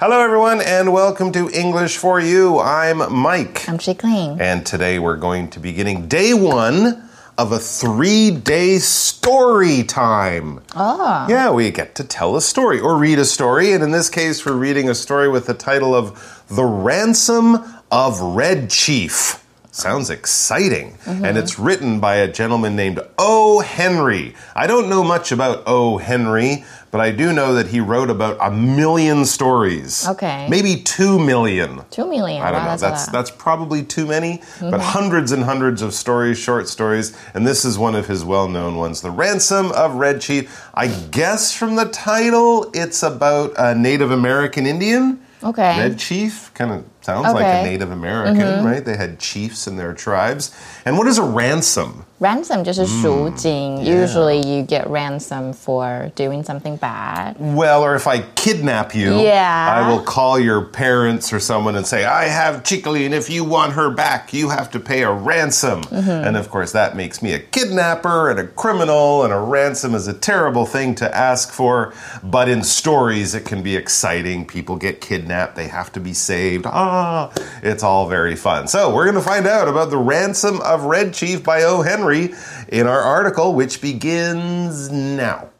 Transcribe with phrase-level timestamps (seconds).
[0.00, 2.58] Hello, everyone, and welcome to English for You.
[2.58, 3.68] I'm Mike.
[3.68, 4.40] I'm Chickling.
[4.40, 7.06] And today we're going to be getting day one
[7.36, 10.62] of a three day story time.
[10.74, 11.26] Oh.
[11.28, 13.74] Yeah, we get to tell a story or read a story.
[13.74, 17.58] And in this case, we're reading a story with the title of The Ransom
[17.92, 19.39] of Red Chief.
[19.72, 20.92] Sounds exciting.
[21.04, 21.24] Mm-hmm.
[21.24, 23.60] And it's written by a gentleman named O.
[23.60, 24.34] Henry.
[24.54, 25.98] I don't know much about O.
[25.98, 30.08] Henry, but I do know that he wrote about a million stories.
[30.08, 30.48] Okay.
[30.50, 31.82] Maybe two million.
[31.90, 32.42] Two million.
[32.42, 32.76] I don't wow, know.
[32.76, 34.70] That's, That's that's probably too many, Mm-hmm.
[34.70, 38.76] but hundreds and hundreds of stories, short stories, and this is one of his well-known
[38.76, 44.10] ones, "The Ransom of Red Chief." I guess from the title, it's about a Native
[44.10, 45.20] American Indian.
[45.42, 45.78] Okay.
[45.78, 47.55] Red Chief kind of sounds like a Okay.
[47.55, 47.65] Mm-hmm.
[47.65, 48.83] Native American, right?
[48.83, 50.51] They had chiefs in their tribes.
[50.85, 52.05] And what is a ransom?
[52.19, 53.83] ransom 就是赎金。
[53.83, 57.35] Usually Mm, you get ransom for doing something bad.
[57.39, 59.83] Well, or if I kidnap you, Yeah.
[59.85, 63.43] I will call your parents or someone and say, I have Chicoli, and if you
[63.43, 65.81] want her back, you have to pay a ransom.
[65.83, 66.09] Mm-hmm.
[66.27, 70.07] And of course, that makes me a kidnapper and a criminal, and a ransom is
[70.07, 71.93] a terrible thing to ask for.
[72.23, 74.45] But in stories, it can be exciting.
[74.45, 76.65] People get kidnapped, they have to be saved.
[76.92, 77.30] Ah,
[77.62, 78.66] it's all very fun.
[78.66, 81.82] So, we're going to find out about the ransom of Red Chief by O.
[81.82, 82.34] Henry
[82.66, 85.50] in our article, which begins now.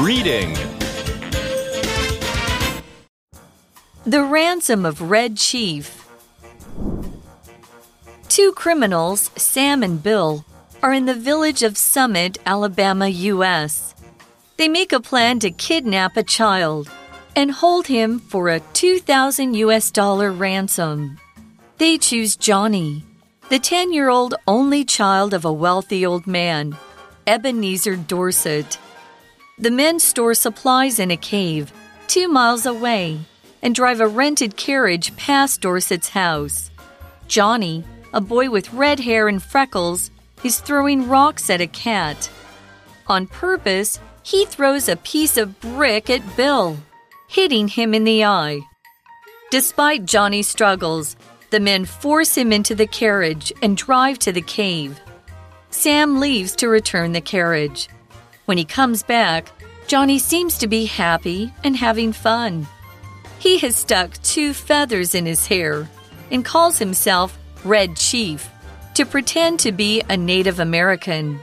[0.00, 0.54] Reading
[4.06, 6.08] The Ransom of Red Chief.
[8.30, 10.46] Two criminals, Sam and Bill,
[10.82, 13.91] are in the village of Summit, Alabama, U.S.
[14.62, 16.88] They make a plan to kidnap a child
[17.34, 21.18] and hold him for a 2000 US dollar ransom.
[21.78, 23.04] They choose Johnny,
[23.48, 26.76] the 10 year old only child of a wealthy old man,
[27.26, 28.78] Ebenezer Dorset.
[29.58, 31.72] The men store supplies in a cave
[32.06, 33.18] two miles away
[33.62, 36.70] and drive a rented carriage past Dorset's house.
[37.26, 37.82] Johnny,
[38.14, 40.12] a boy with red hair and freckles,
[40.44, 42.30] is throwing rocks at a cat.
[43.08, 46.78] On purpose, he throws a piece of brick at Bill,
[47.28, 48.60] hitting him in the eye.
[49.50, 51.16] Despite Johnny's struggles,
[51.50, 54.98] the men force him into the carriage and drive to the cave.
[55.70, 57.88] Sam leaves to return the carriage.
[58.46, 59.50] When he comes back,
[59.86, 62.66] Johnny seems to be happy and having fun.
[63.38, 65.88] He has stuck two feathers in his hair
[66.30, 68.48] and calls himself Red Chief
[68.94, 71.40] to pretend to be a Native American.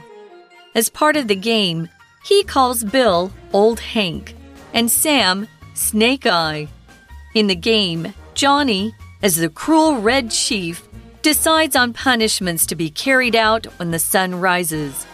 [0.74, 1.88] As part of the game,
[2.22, 4.34] he calls Bill Old Hank
[4.72, 6.68] and Sam Snake Eye.
[7.34, 10.86] In the game, Johnny, as the cruel Red Chief,
[11.22, 15.06] decides on punishments to be carried out when the sun rises.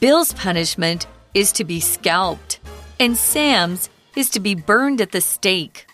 [0.00, 2.60] Bill's punishment is to be scalped,
[3.00, 5.87] and Sam's is to be burned at the stake.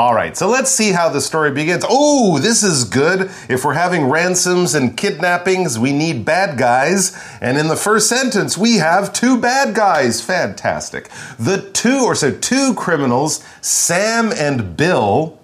[0.00, 1.84] All right, so let's see how the story begins.
[1.88, 3.32] Oh, this is good.
[3.48, 7.20] If we're having ransoms and kidnappings, we need bad guys.
[7.40, 10.22] And in the first sentence, we have two bad guys.
[10.22, 11.10] Fantastic.
[11.36, 15.36] The two, or so two criminals, Sam and Bill,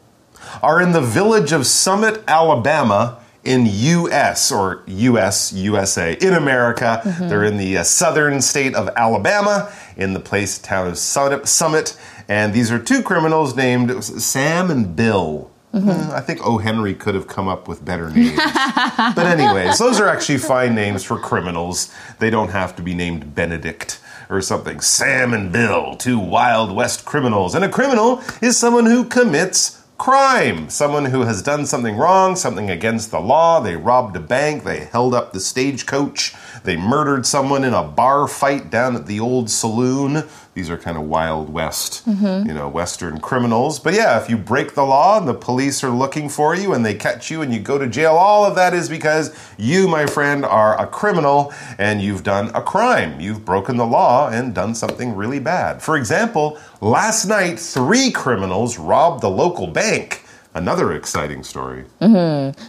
[0.62, 3.18] are in the village of Summit, Alabama.
[3.42, 7.02] In US or US, USA, in America.
[7.28, 11.94] They're in the uh, southern state of Alabama, in the place town of Summit, Summit.
[12.28, 15.50] And these are two criminals named Sam and Bill.
[15.72, 16.58] Hmm, I think O.
[16.58, 18.36] Henry could have come up with better names.
[18.36, 21.92] but, anyways, those are actually fine names for criminals.
[22.20, 23.98] They don't have to be named Benedict
[24.30, 24.80] or something.
[24.80, 27.56] Sam and Bill, two Wild West criminals.
[27.56, 30.68] And a criminal is someone who commits crime.
[30.68, 33.60] Someone who has done something wrong, something against the law.
[33.60, 36.34] They robbed a bank, they held up the stagecoach,
[36.64, 40.24] they murdered someone in a bar fight down at the old saloon.
[40.54, 43.80] These are kind of Wild West, you know, Western criminals.
[43.80, 46.86] But yeah, if you break the law and the police are looking for you and
[46.86, 50.06] they catch you and you go to jail, all of that is because you, my
[50.06, 53.20] friend, are a criminal and you've done a crime.
[53.20, 55.82] You've broken the law and done something really bad.
[55.82, 60.23] For example, last night, three criminals robbed the local bank
[60.53, 61.83] Another exciting story.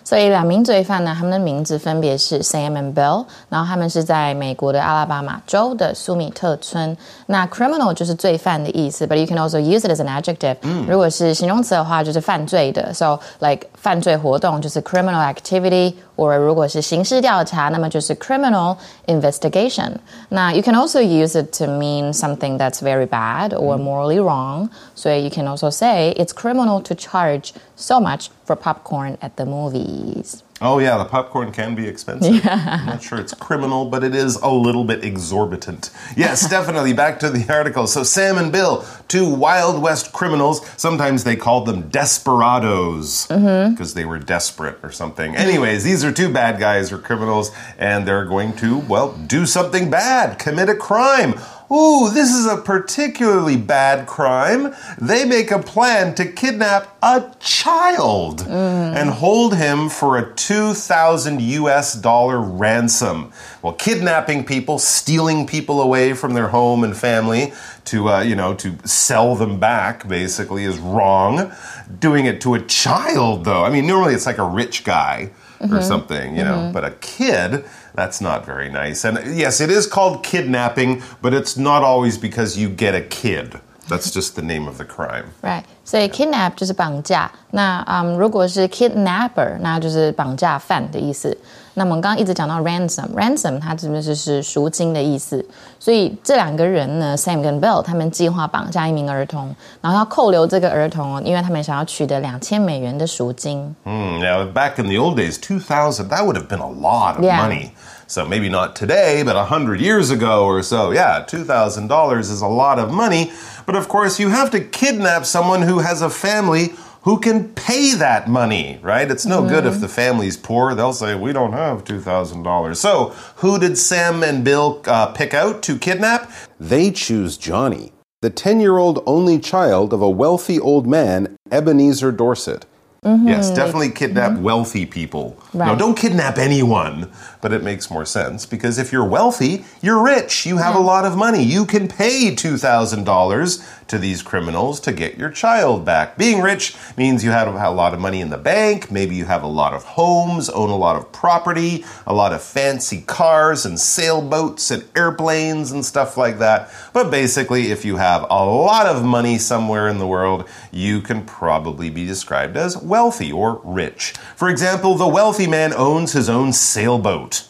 [0.04, 6.94] 所以两名罪犯呢，他们的名字分别是 Sam and Bill，然后他们是在美国的阿拉巴马州的苏米特村。
[7.26, 10.56] 那 criminal 就是罪犯的意思，but you can also use it as an adjective、
[10.86, 12.92] 如果是形容词的话，就是犯罪的。
[12.92, 18.76] So like 犯罪活动就是 criminal activity， 或如果是刑事调查，那么就是 criminal
[19.06, 19.92] investigation。
[20.28, 24.68] 那 you can also use it to mean something that's very bad or morally wrong.
[24.94, 29.44] 所以 you can also say it's criminal to charge so much for popcorn at the
[29.44, 30.40] movies.
[30.61, 32.39] Oh, yeah, the popcorn can be expensive.
[32.45, 35.89] I'm not sure it's criminal, but it is a little bit exorbitant.
[36.15, 36.93] Yes, definitely.
[36.93, 37.87] Back to the article.
[37.87, 40.65] So, Sam and Bill, two Wild West criminals.
[40.77, 43.73] Sometimes they called them desperados mm-hmm.
[43.73, 45.35] because they were desperate or something.
[45.35, 49.89] Anyways, these are two bad guys or criminals, and they're going to, well, do something
[49.89, 51.33] bad, commit a crime.
[51.71, 54.75] Ooh, this is a particularly bad crime.
[54.99, 58.95] They make a plan to kidnap a child mm.
[58.95, 63.31] and hold him for a 2000 US dollar ransom.
[63.63, 67.51] Well, kidnapping people, stealing people away from their home and family
[67.85, 71.51] to uh, you know, to sell them back basically is wrong.
[71.99, 73.63] Doing it to a child though.
[73.63, 75.81] I mean, normally it's like a rich guy or mm-hmm.
[75.81, 76.73] something, you know, mm-hmm.
[76.73, 79.04] but a kid that's not very nice.
[79.04, 83.60] And yes, it is called kidnapping, but it's not always because you get a kid.
[83.88, 85.32] That's just the name of the crime.
[85.42, 87.30] Right，所以 kidnap 就是绑架。
[87.50, 91.36] 那嗯，如果是 kidnapper，那就是绑架犯的意思。
[91.74, 95.44] 那么我们刚刚一直讲到 ransom，ransom 它这边就是赎金的意思。
[95.78, 103.74] 所以这两个人呢，Sam 跟 Bill，他们计划绑架一名儿童，然后要扣留这个儿童哦，因为他们想要取得两千美元的赎金。
[103.84, 107.24] Hmm, now, back in the old days, 2000, that would have been a lot of
[107.24, 107.40] Yeah.
[107.40, 107.70] money.
[108.08, 110.92] So maybe not today, but 100 years ago or so.
[110.92, 113.30] Yeah, $2,000 is a lot of money.
[113.66, 116.72] But of course, you have to kidnap someone who has a family
[117.05, 119.09] who can pay that money, right?
[119.09, 120.73] It's no good if the family's poor.
[120.73, 122.75] They'll say, We don't have $2,000.
[122.75, 126.31] So, who did Sam and Bill uh, pick out to kidnap?
[126.59, 132.11] They choose Johnny, the 10 year old only child of a wealthy old man, Ebenezer
[132.11, 132.65] Dorset.
[133.05, 133.27] Mm-hmm.
[133.27, 134.41] Yes, definitely kidnap mm-hmm.
[134.41, 135.37] wealthy people.
[135.53, 135.77] No, Right.
[135.77, 140.57] don't kidnap anyone, but it makes more sense because if you're wealthy, you're rich, you
[140.57, 141.43] have a lot of money.
[141.43, 146.17] You can pay $2,000 to these criminals to get your child back.
[146.17, 149.43] Being rich means you have a lot of money in the bank, maybe you have
[149.43, 153.79] a lot of homes, own a lot of property, a lot of fancy cars and
[153.79, 156.71] sailboats and airplanes and stuff like that.
[156.91, 161.23] But basically, if you have a lot of money somewhere in the world, you can
[161.23, 164.14] probably be described as wealthy or rich.
[164.36, 167.42] For example, the wealthy man owns his own sailboat.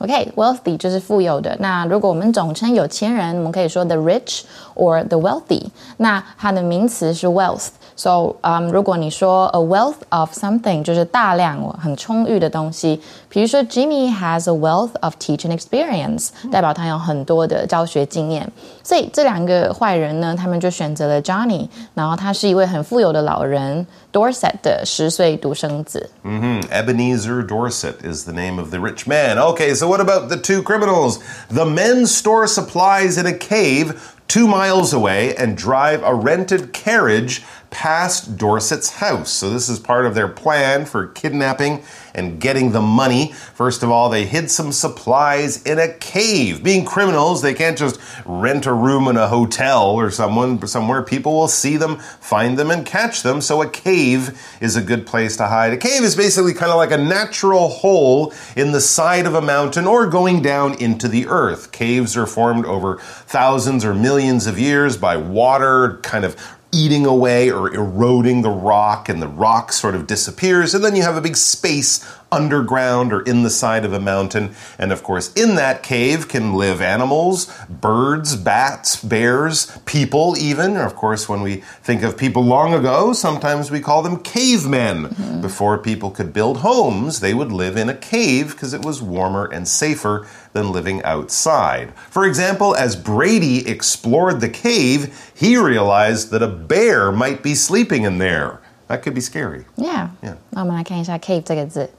[0.00, 1.56] OK，wealthy、就是富有的。
[1.58, 4.42] 那如果我们总称有钱人，我们可以说 the rich
[4.76, 5.66] or the wealthy。
[5.96, 7.66] 那它的名词是 wealth。
[7.96, 13.00] So，嗯、如果你说 a wealth of something，就是大量很充裕的东西。
[13.28, 18.48] 比如说 Jimmy has a wealth of teaching experience，代表他有很多的教学经验。
[18.84, 26.08] 所以这两个坏人呢，他们就选择了 Johnny，然后他是一位很富有的老人 Dorset 的十岁独生子。
[26.22, 29.38] Hmm, Ebenezer Dorset is the name of the rich man.
[29.38, 31.18] Okay, so what about the two criminals?
[31.52, 33.94] The men store supplies in a cave
[34.28, 37.42] two miles away and drive a rented carriage
[37.73, 39.31] past Dorset's house.
[39.31, 41.83] So, this is part of their plan for kidnapping
[42.13, 43.33] and getting the money.
[43.33, 46.63] First of all, they hid some supplies in a cave.
[46.63, 51.01] Being criminals, they can't just rent a room in a hotel or someone somewhere.
[51.01, 53.41] People will see them, find them, and catch them.
[53.41, 55.73] So a cave is a good place to hide.
[55.73, 59.41] A cave is basically kind of like a natural hole in the side of a
[59.41, 61.71] mountain or going down into the earth.
[61.71, 66.37] Caves are formed over thousands or millions of years by water kind of
[66.73, 70.73] eating away or eroding the rock, and the rock sort of disappears.
[70.73, 72.03] And then you have a big space
[72.33, 74.55] underground or in the side of a mountain.
[74.79, 80.75] And of course, in that cave can live animals, birds, bats, bears, people, even.
[80.75, 85.05] Of course, when we think of people long ago, sometimes we call them cavemen.
[85.05, 85.41] Mm-hmm.
[85.41, 89.45] Before people could build homes, they would live in a cave because it was warmer
[89.45, 91.92] and safer than living outside.
[92.10, 98.04] For example, as Brady explored the cave, he realized that a bear might be sleeping
[98.04, 98.58] in there.
[98.88, 99.64] That could be scary.
[99.76, 100.36] Yeah， Yeah.
[100.50, 101.90] 那我们来看一下 cave 这个字。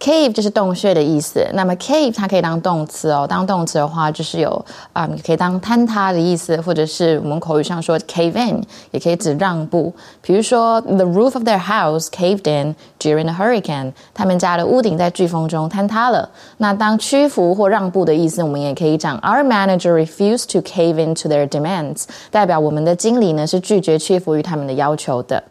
[0.00, 1.44] Cave 就是洞穴的意思。
[1.54, 8.62] 那么 cave 它可以当动词哦，当动词的话就是有啊、嗯，可以当坍塌的意思，或者是我们口语上说 cave in，
[8.92, 9.92] 也可以指让步。
[10.22, 16.30] 比如说，the roof of their house caved in during the hurricane，他们家的屋顶在飓风中坍塌了。
[16.58, 25.42] 那当屈服或让步的意思，我们也可以讲 Our manager refused to cave into their demands，代表我们的经理呢是拒绝屈服于他们的要求的。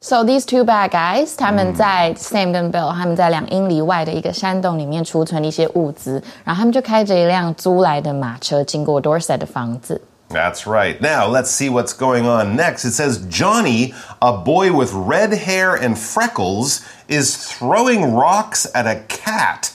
[0.00, 10.02] So these two bad guys，他们在 Sam 跟 Bill，他们在两英里外的一个山洞里面储存了一些物资，然后他们就开着一辆租来的马车经过 Dorset 的房子。
[10.28, 11.00] That's right.
[11.00, 12.84] Now, let's see what's going on next.
[12.84, 19.00] It says Johnny, a boy with red hair and freckles, is throwing rocks at a
[19.08, 19.70] cat.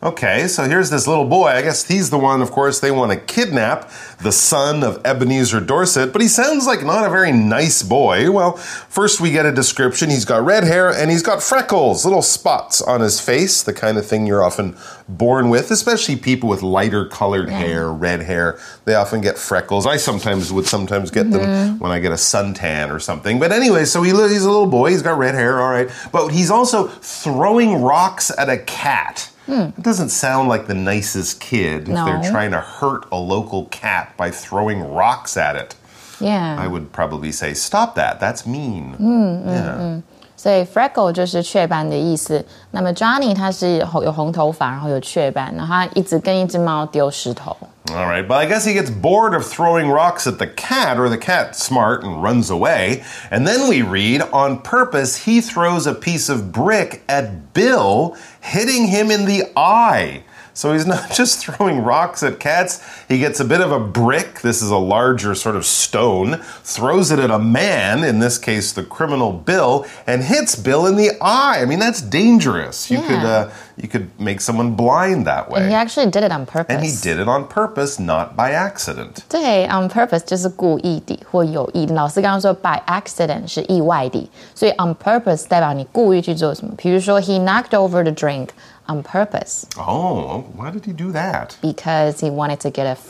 [0.00, 1.48] Okay, so here's this little boy.
[1.48, 3.90] I guess he's the one, of course, they want to kidnap,
[4.22, 8.30] the son of Ebenezer Dorset, but he sounds like not a very nice boy.
[8.30, 10.08] Well, first we get a description.
[10.08, 13.98] He's got red hair and he's got freckles, little spots on his face, the kind
[13.98, 14.76] of thing you're often
[15.08, 18.56] born with, especially people with lighter colored hair, red hair.
[18.84, 19.84] They often get freckles.
[19.84, 21.78] I sometimes would sometimes get them mm-hmm.
[21.80, 23.40] when I get a suntan or something.
[23.40, 24.90] But anyway, so he, he's a little boy.
[24.90, 25.90] He's got red hair, all right.
[26.12, 29.32] But he's also throwing rocks at a cat.
[29.47, 32.31] It doesn't sound like the nicest kid if they're No.
[32.31, 35.75] trying to hurt a local cat by throwing rocks at it.
[36.19, 38.19] Yeah， I would probably say, stop that.
[38.19, 38.95] That's mean.
[38.99, 40.01] yeah.
[40.37, 42.45] 所以 freckle 就是雀斑的意思。
[42.71, 47.55] 那么 Johnny 他是红有红头发，然后有雀斑，然后他一直跟一只猫丢石头。
[47.90, 51.08] All right, but I guess he gets bored of throwing rocks at the cat, or
[51.08, 53.02] the cat's smart and runs away.
[53.30, 58.88] And then we read, on purpose, he throws a piece of brick at Bill, hitting
[58.88, 60.24] him in the eye.
[60.57, 62.79] So he's not just throwing rocks at cats,
[63.09, 64.41] he gets a bit of a brick.
[64.41, 68.71] This is a larger sort of stone, throws it at a man, in this case,
[68.71, 71.59] the criminal Bill, and hits Bill in the eye.
[71.61, 72.91] I mean, that's dangerous.
[72.91, 73.47] You, could, Yeah.
[73.47, 75.61] uh, you could make someone blind that way.
[75.61, 76.75] And he actually did it on purpose.
[76.75, 79.23] And he did it on purpose, not by accident.
[79.27, 81.95] 对，on purpose 就是故意的或有意的。
[81.95, 86.73] 老师刚刚说 by accident 是意外的，所以 on purpose 代表你故意去做什么。
[86.77, 88.49] 比如说，he knocked over the drink
[88.88, 91.56] on purpose Oh, why did he do that?
[91.60, 93.00] because he wanted to get a.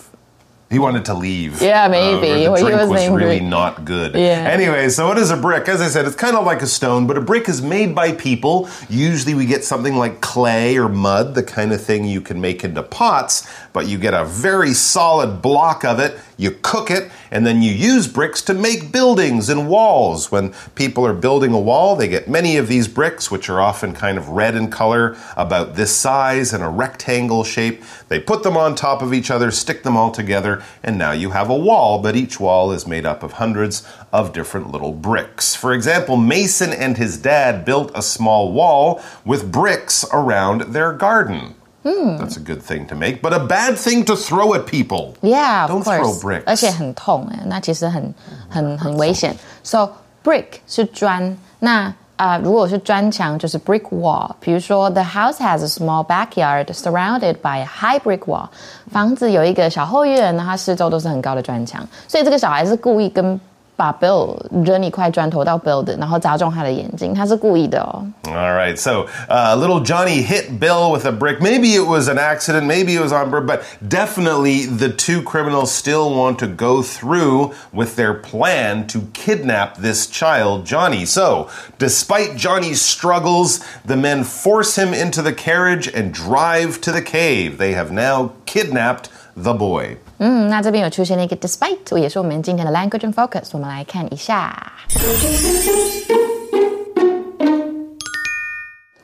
[0.70, 1.62] He wanted to leave.
[1.62, 2.46] Yeah, maybe.
[2.46, 4.14] Uh, the he drink was was really not good.
[4.14, 4.46] Yeah.
[4.50, 5.66] Anyway, so what is a brick?
[5.66, 8.12] As I said, it's kind of like a stone, but a brick is made by
[8.12, 8.68] people.
[8.90, 12.64] Usually we get something like clay or mud, the kind of thing you can make
[12.64, 16.18] into pots, but you get a very solid block of it.
[16.40, 20.30] You cook it, and then you use bricks to make buildings and walls.
[20.30, 23.92] When people are building a wall, they get many of these bricks, which are often
[23.92, 27.82] kind of red in color, about this size and a rectangle shape.
[28.06, 31.30] They put them on top of each other, stick them all together, and now you
[31.30, 35.56] have a wall, but each wall is made up of hundreds of different little bricks.
[35.56, 41.56] For example, Mason and his dad built a small wall with bricks around their garden.
[41.83, 45.15] That's a good thing to make, but a bad thing to throw at people.
[45.21, 45.99] Yeah, of Don't course.
[45.99, 46.43] throw bricks.
[46.45, 48.13] 而且很痛哎，那其实很
[48.49, 49.35] 很很危险。
[49.63, 49.89] So
[50.23, 54.31] brick 是砖，那啊、如果是砖墙就是 brick wall。
[54.39, 58.47] 比如说，the house has a small backyard surrounded by a high brick wall。
[58.89, 63.37] 房子有一个小后院，那它四周都是很高的砖墙，所以这个小孩是故意跟
[63.77, 68.05] 把 Bill 扔一块砖头到 Bill 的，然后砸中他的眼睛，他是故意的哦。
[68.25, 71.41] All right, so uh, little Johnny hit Bill with a brick.
[71.41, 75.71] Maybe it was an accident, maybe it was on purpose, but definitely the two criminals
[75.71, 81.05] still want to go through with their plan to kidnap this child, Johnny.
[81.05, 87.01] So, despite Johnny's struggles, the men force him into the carriage and drive to the
[87.01, 87.57] cave.
[87.57, 89.97] They have now kidnapped the boy.
[90.18, 94.72] 嗯，那这边有出现了一个 despite，也是我们今天的 language and focus，我们来看一下。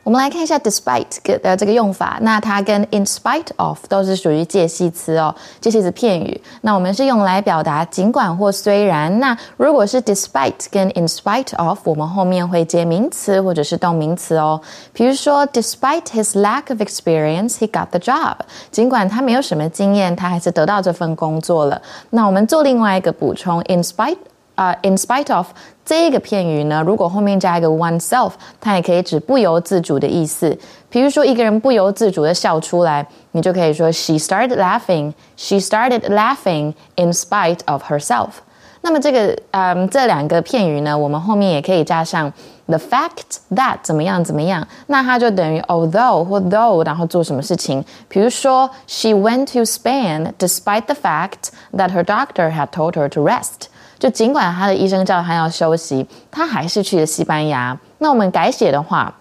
[0.04, 6.38] 我们来看一下 despite 的这个用法，那它跟 in spite of 都是属于介系词哦，介系词片语。
[6.60, 9.18] 那我们是用来表达尽管或虽然。
[9.18, 14.60] 那如果是 despite 跟 in spite of，我们后面会接名词或者是动名词哦。
[14.92, 18.36] 比如说，despite his lack of experience, he got the job。
[18.70, 21.80] 尽管他没有什么经验，他还是得到这份工作了。
[22.10, 24.18] 那我们做另外一个补充，in spite
[24.55, 25.47] 啊、i n spite of
[25.85, 30.57] 这个片语呢，如果后面加一个 oneself，它也可以指不由自主的意思。
[30.89, 35.13] 比如说一个人不由自主的笑出来，你就可以说 She started laughing.
[35.37, 38.29] She started laughing in spite of herself.
[38.81, 42.31] 那么这个嗯这两个片语呢，我们后面也可以加上
[42.67, 47.83] the fact that 怎么样怎么样，那它就等于 although 或 though，然后做什么事情。
[48.07, 53.67] 比如说，She went to Spain despite the fact that her doctor had told her to rest。
[54.03, 57.77] 就尽管她的医生叫她要休息，她还是去了西班牙。
[57.97, 59.13] 那我们改写的话，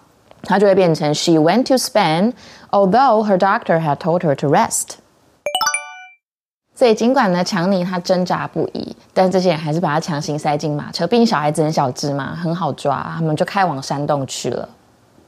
[0.43, 2.33] 它就会变成 She went to Spain
[2.71, 4.97] although her doctor had told her to rest。
[6.75, 11.05] 所以尽管呢，强尼他挣扎不已，但这些人还是把他强行塞进马车。
[11.05, 14.69] 毕竟小孩子很小只嘛，很好抓，他们就开往山洞去了。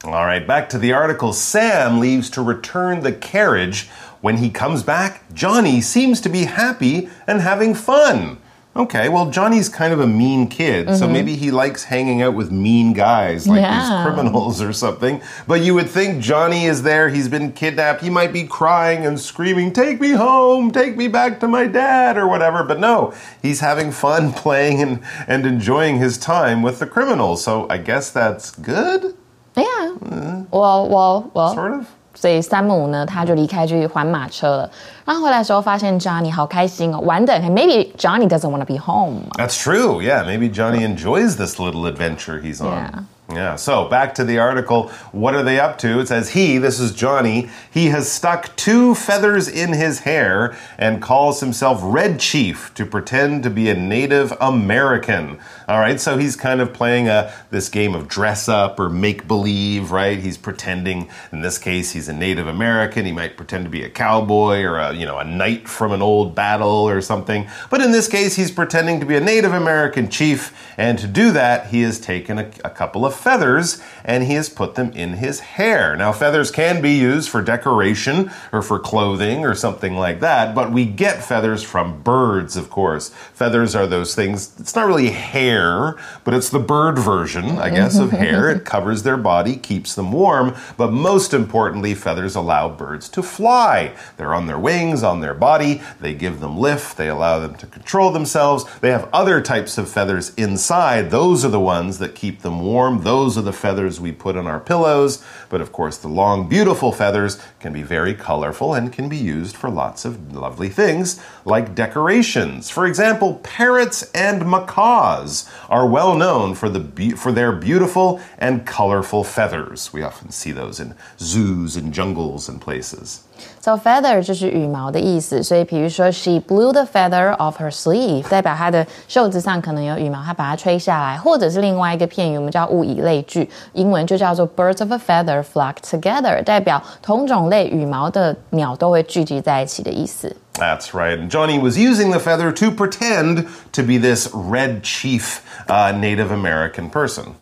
[0.03, 1.33] All right, back to the article.
[1.33, 3.83] Sam leaves to return the carriage.
[4.21, 8.37] When he comes back, Johnny seems to be happy and having fun.
[8.76, 10.96] okay, well, Johnny's kind of a mean kid, mm-hmm.
[10.96, 13.80] so maybe he likes hanging out with mean guys like yeah.
[13.80, 15.22] these criminals or something.
[15.46, 19.18] But you would think Johnny is there, he's been kidnapped, he might be crying and
[19.18, 22.62] screaming, Take me home, take me back to my dad, or whatever.
[22.62, 27.66] But no, he's having fun playing and, and enjoying his time with the criminals, so
[27.68, 29.16] I guess that's good?
[29.56, 29.64] Yeah.
[29.64, 30.56] Mm-hmm.
[30.56, 31.54] Well, well, well.
[31.54, 31.95] Sort of.
[32.15, 34.69] 所以山姆呢，他就离开去还马车了。
[35.05, 39.21] 然后回来的时候，发现 Johnny 好开心哦，玩的 maybe Johnny doesn't want to be home.
[39.37, 40.01] That's true.
[40.01, 42.73] Yeah, maybe Johnny enjoys this little adventure he's on.
[42.73, 43.03] Yeah.
[43.28, 44.88] Yeah, so back to the article.
[45.10, 45.98] What are they up to?
[45.98, 51.02] It says he, this is Johnny, he has stuck two feathers in his hair and
[51.02, 55.40] calls himself Red Chief to pretend to be a Native American.
[55.66, 59.26] All right, so he's kind of playing a this game of dress up or make
[59.26, 60.20] believe, right?
[60.20, 63.06] He's pretending in this case he's a Native American.
[63.06, 66.00] He might pretend to be a cowboy or a, you know, a knight from an
[66.00, 67.48] old battle or something.
[67.70, 71.32] But in this case he's pretending to be a Native American chief and to do
[71.32, 75.14] that he has taken a, a couple of feathers and he has put them in
[75.14, 75.96] his hair.
[75.96, 80.70] Now, feathers can be used for decoration or for clothing or something like that, but
[80.70, 83.08] we get feathers from birds, of course.
[83.34, 87.98] Feathers are those things, it's not really hair, but it's the bird version, I guess,
[87.98, 88.48] of hair.
[88.48, 93.92] It covers their body, keeps them warm, but most importantly, feathers allow birds to fly.
[94.16, 97.66] They're on their wings, on their body, they give them lift, they allow them to
[97.66, 98.64] control themselves.
[98.80, 101.10] They have other types of feathers inside.
[101.10, 103.02] Those are the ones that keep them warm.
[103.06, 105.22] Those are the feathers we put on our pillows.
[105.48, 109.54] But of course, the long, beautiful feathers can be very colorful and can be used
[109.54, 112.68] for lots of lovely things like decorations.
[112.68, 119.22] For example, parrots and macaws are well known for, the for their beautiful and colorful
[119.22, 119.92] feathers.
[119.92, 123.22] We often see those in zoos and jungles and places.
[123.59, 135.75] So feather 就是羽毛的意思，所以比如说 she blew the feather off her sleeve，代表她的袖子上可能有羽毛，她把它吹下来，或者是另外一个片语，我们叫物以类聚，英文就叫做 birds of a feather flock
[135.83, 140.35] together，代表同种类羽毛的鸟都会聚集在一起的意思。
[140.53, 141.17] That's right.
[141.17, 146.31] And Johnny was using the feather to pretend to be this red chief uh, Native
[146.31, 147.35] American person.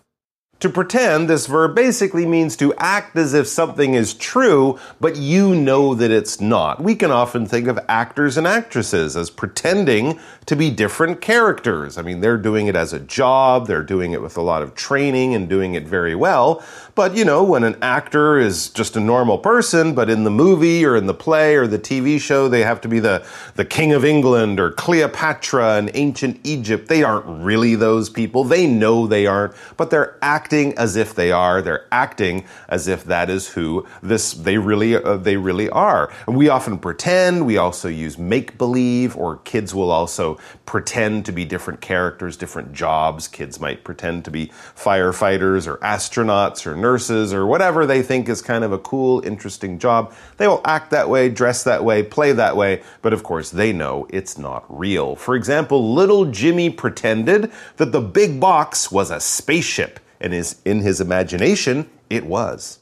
[0.64, 5.54] To pretend, this verb basically means to act as if something is true, but you
[5.54, 6.82] know that it's not.
[6.82, 11.98] We can often think of actors and actresses as pretending to be different characters.
[11.98, 14.74] I mean, they're doing it as a job, they're doing it with a lot of
[14.74, 16.64] training and doing it very well.
[16.94, 20.84] But, you know, when an actor is just a normal person, but in the movie
[20.86, 23.92] or in the play or the TV show, they have to be the, the King
[23.92, 28.44] of England or Cleopatra in ancient Egypt, they aren't really those people.
[28.44, 31.60] They know they aren't, but they're acting as if they are.
[31.60, 36.12] They're acting as if that is who this they really uh, they really are.
[36.28, 37.46] We often pretend.
[37.46, 42.72] We also use make believe, or kids will also pretend to be different characters, different
[42.72, 43.28] jobs.
[43.28, 48.40] Kids might pretend to be firefighters or astronauts or nurses or whatever they think is
[48.40, 50.14] kind of a cool, interesting job.
[50.36, 53.72] They will act that way, dress that way, play that way, but of course they
[53.72, 55.16] know it's not real.
[55.16, 60.80] For example, little Jimmy pretended that the big box was a spaceship, and is in
[60.80, 62.78] his imagination, it was.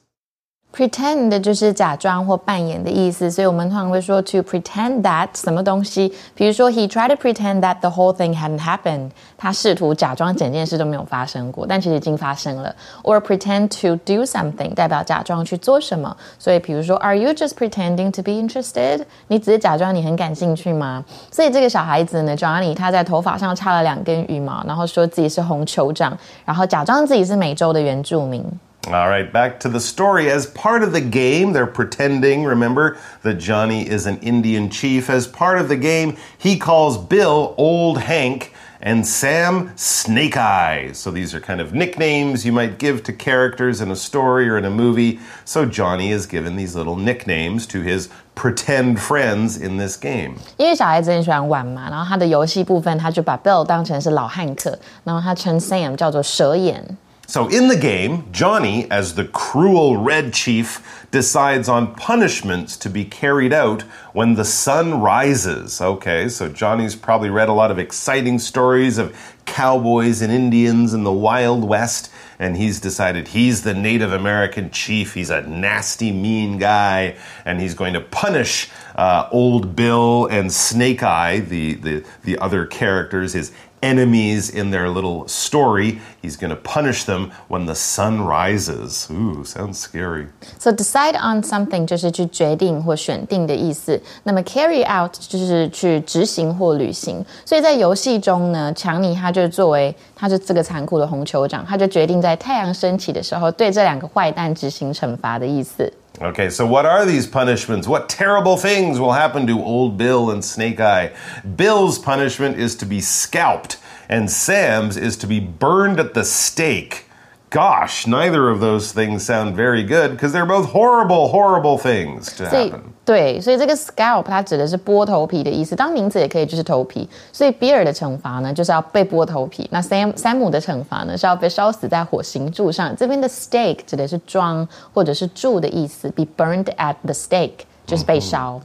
[0.74, 6.10] Pretend 就是假装或扮演的意思，所以我们通常会说 to pretend that 什么东西。
[6.34, 9.10] 比如说，He tried to pretend that the whole thing hadn't happened。
[9.36, 12.74] 他试图假装整件事都没有发生过，但其实已经发生了。
[13.02, 16.16] Or pretend to do something 代表假装去做什么。
[16.38, 19.04] 所以，比如说，Are you just pretending to be interested？
[19.28, 21.04] 你只是假装你很感兴趣吗？
[21.30, 28.42] 所以这个小孩子呢，Johnny 他在头发上插了两根羽毛，然后说自己是红酋长，然后假装自己是美洲的原住民。
[28.87, 30.31] All right, back to the story.
[30.31, 35.09] As part of the game, they're pretending, remember, that Johnny is an Indian chief.
[35.09, 40.91] As part of the game, he calls Bill Old Hank and Sam Snake Eye.
[40.93, 44.57] So these are kind of nicknames you might give to characters in a story or
[44.57, 45.19] in a movie.
[45.43, 50.35] So Johnny is given these little nicknames to his pretend friends in this game.
[50.55, 56.97] 因为小孩子很喜欢玩嘛，然后他的游戏部分，他就把 Bill 当成是老汉克，然后他称 Sam 叫做蛇眼。
[57.26, 63.04] So in the game, Johnny, as the cruel Red Chief, decides on punishments to be
[63.04, 63.82] carried out
[64.12, 65.80] when the sun rises.
[65.80, 71.04] Okay, so Johnny's probably read a lot of exciting stories of cowboys and Indians in
[71.04, 75.14] the Wild West, and he's decided he's the Native American chief.
[75.14, 81.02] He's a nasty, mean guy, and he's going to punish uh, Old Bill and Snake
[81.02, 85.99] Eye, the, the, the other characters, his enemies in their little story.
[86.23, 89.07] He's going to punish them when the sun rises.
[89.11, 90.27] Ooh, sounds scary.
[90.57, 94.01] So decide on something 就是去决定或选定的意思。
[94.23, 97.23] 那么 carry out 就是去执行或履行。
[97.45, 105.93] 所以在游戏中呢，强尼他就作为他就这个残酷的红酋长，他就决定在太阳升起的时候对这两个坏蛋执行惩罚的意思。
[106.22, 107.88] Okay, so what are these punishments?
[107.88, 111.10] What terrible things will happen to Old Bill and Snake Eye?
[111.56, 117.06] Bill's punishment is to be scalped, and Sam's is to be burned at the stake.
[117.50, 122.48] Gosh, neither of those things sound very good because they're both horrible, horrible things to
[122.48, 122.91] 所以 happen.
[123.05, 127.07] 对，所以这个 scalp 它指的是剥头皮的意思，当名词也可以就是头皮。
[127.31, 129.67] 所以比尔的惩罚呢，就是要被剥头皮。
[129.71, 132.95] 那 Sam 山姆的惩罚呢，是要被烧死在火刑柱上。
[132.95, 138.59] 这边的 stake 指的是桩或者是柱的意思，be burned at the stake 就是被烧。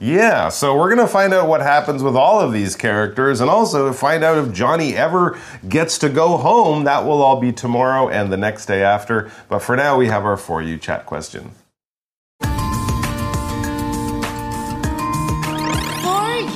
[0.00, 3.48] Yeah, so we're going to find out what happens with all of these characters and
[3.48, 5.36] also find out if Johnny ever
[5.68, 6.84] gets to go home.
[6.84, 9.30] That will all be tomorrow and the next day after.
[9.48, 11.52] But for now, we have our For You chat question.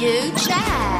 [0.03, 0.93] You chat.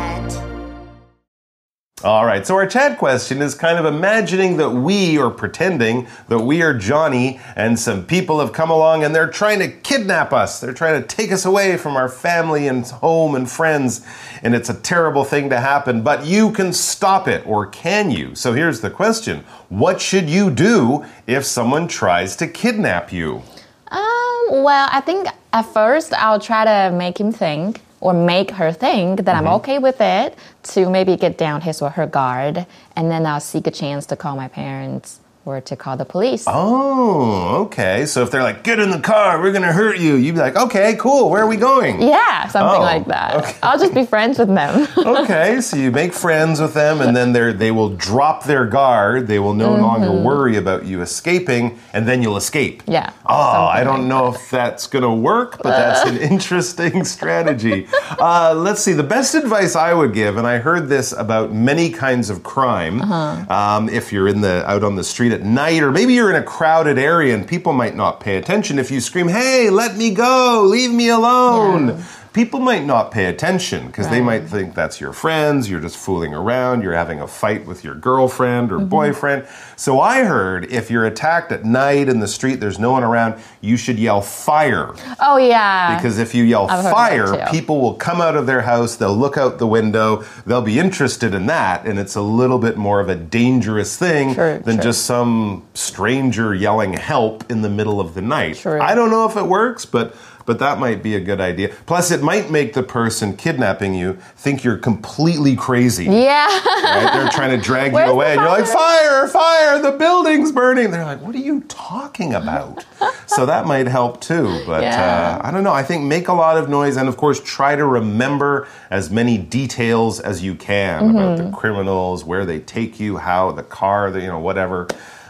[2.05, 6.39] All right, so our chat question is kind of imagining that we, are pretending that
[6.39, 10.59] we are Johnny, and some people have come along and they're trying to kidnap us.
[10.59, 14.05] They're trying to take us away from our family and home and friends,
[14.41, 18.35] and it's a terrible thing to happen, but you can stop it, or can you?
[18.35, 23.43] So here's the question What should you do if someone tries to kidnap you?
[23.87, 28.73] Um, well, I think at first I'll try to make him think or make her
[28.73, 29.53] think that I'm mm-hmm.
[29.53, 32.67] okay with it to maybe get down his or her guard.
[32.97, 36.45] And then I'll seek a chance to call my parents or to call the police.
[36.47, 38.05] Oh, okay.
[38.05, 40.55] So if they're like, get in the car, we're gonna hurt you, you'd be like,
[40.55, 42.01] okay, cool, where are we going?
[42.01, 43.35] Yeah, something Oh, like that.
[43.35, 43.55] okay.
[43.61, 44.87] I'll just be friends with them.
[44.97, 49.27] okay, so you make friends with them, and then they they will drop their guard.
[49.27, 52.81] They will no longer worry about you escaping, and then you'll escape.
[52.83, 52.91] Mm-hmm.
[52.93, 57.03] Yeah, Oh, I don't like know if that's going to work, but that's an interesting
[57.03, 57.87] strategy.
[58.19, 58.93] Uh, let's see.
[58.93, 63.01] The best advice I would give, and I heard this about many kinds of crime.
[63.01, 63.53] Uh-huh.
[63.53, 66.35] Um, if you're in the out on the street at night, or maybe you're in
[66.35, 68.79] a crowded area and people might not pay attention.
[68.79, 70.63] If you scream, "Hey, let me go!
[70.65, 72.03] Leave me alone!" Yeah.
[72.33, 76.33] People might not pay attention because they might think that's your friends, you're just fooling
[76.33, 78.81] around, you're having a fight with your girlfriend Mm-hmm.
[78.83, 79.47] or boyfriend.
[79.75, 83.41] So I heard if you're attacked at night in the street, there's no one around,
[83.61, 84.93] you should yell fire.
[85.19, 85.95] oh, yeah.
[85.95, 89.37] Because if you yell I've fire, people will come out of their house, they'll look
[89.37, 93.09] out the window, they'll be interested in that, and it's a little bit more of
[93.09, 94.83] a dangerous thing True, than true.
[94.83, 98.55] just some stranger yelling help in the middle of the night.
[98.57, 98.79] True.
[98.81, 101.69] I don't know if it works, but but that might be a good idea.
[101.85, 106.05] Plus, it might make the person kidnapping you think you're completely crazy.
[106.05, 106.47] yeah.
[106.47, 107.09] Right?
[107.13, 109.27] They're trying to drag you away, and you're like, fire?
[109.27, 110.91] fire, the building's burning.
[110.91, 112.85] They're like, what are you talking about?
[113.25, 114.61] so that might help too.
[114.65, 115.39] But Yeah.
[115.41, 115.73] uh, I don't know.
[115.73, 119.37] I think make a lot of noise, and of course, try to remember as many
[119.37, 121.51] details as you can about Mm-hmm.
[121.51, 124.87] the criminals, where they take you, how the car, the, you know, whatever.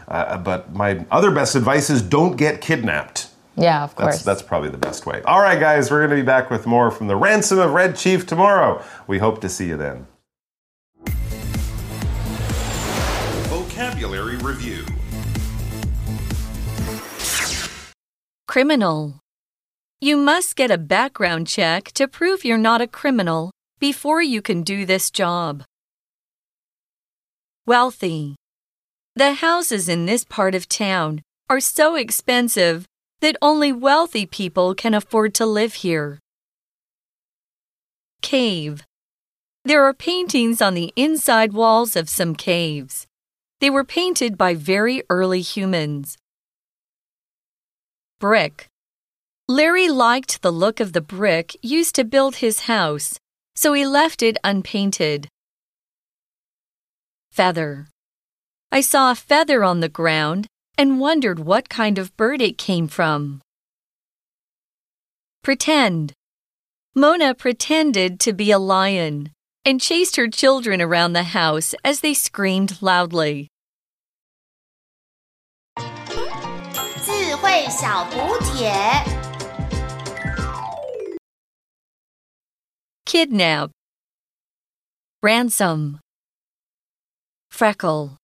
[0.07, 3.27] Uh, but my other best advice is don't get kidnapped.
[3.55, 4.15] Yeah, of course.
[4.15, 5.21] That's, that's probably the best way.
[5.23, 7.95] All right, guys, we're going to be back with more from the Ransom of Red
[7.95, 8.83] Chief tomorrow.
[9.07, 10.07] We hope to see you then.
[13.49, 14.85] Vocabulary Review
[18.47, 19.19] Criminal.
[19.99, 24.61] You must get a background check to prove you're not a criminal before you can
[24.61, 25.63] do this job.
[27.65, 28.35] Wealthy.
[29.15, 32.85] The houses in this part of town are so expensive
[33.23, 36.19] that only wealthy people can afford to live here.
[38.21, 38.83] Cave.
[39.63, 43.07] There are paintings on the inside walls of some caves.
[43.61, 46.17] They were painted by very early humans.
[48.19, 48.67] Brick.
[49.47, 53.17] Larry liked the look of the brick used to build his house,
[53.55, 55.29] so he left it unpainted.
[57.31, 57.87] Feather.
[58.69, 62.87] I saw a feather on the ground and wondered what kind of bird it came
[62.87, 63.41] from.
[65.43, 66.13] Pretend.
[66.95, 69.31] Mona pretended to be a lion
[69.65, 73.47] and chased her children around the house as they screamed loudly.
[83.05, 83.71] Kidnap
[85.21, 85.99] Ransom
[87.51, 88.17] Freckle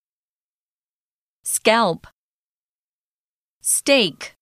[1.44, 2.08] Scalp
[3.72, 4.39] Stake.